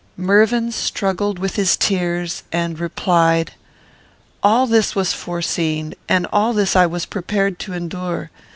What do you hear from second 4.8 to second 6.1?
was foreseen,